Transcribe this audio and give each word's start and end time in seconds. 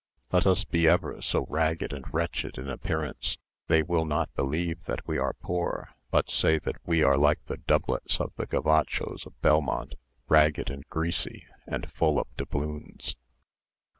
Let 0.31 0.47
us 0.47 0.63
be 0.63 0.87
ever 0.87 1.21
so 1.21 1.45
ragged 1.47 1.93
and 1.93 2.11
wretched 2.11 2.57
in 2.57 2.67
appearance, 2.71 3.37
they 3.67 3.83
will 3.83 4.03
not 4.05 4.33
believe 4.33 4.83
that 4.85 5.07
we 5.07 5.19
are 5.19 5.35
poor, 5.35 5.91
but 6.09 6.31
say 6.31 6.57
that 6.57 6.77
we 6.83 7.03
are 7.03 7.17
like 7.19 7.45
the 7.45 7.57
doublets 7.57 8.19
of 8.19 8.33
the 8.35 8.47
gavachos 8.47 9.27
of 9.27 9.39
Belmont, 9.43 9.93
ragged 10.27 10.71
and 10.71 10.83
greasy 10.89 11.45
and 11.67 11.91
full 11.91 12.19
of 12.19 12.25
doubloons." 12.35 13.15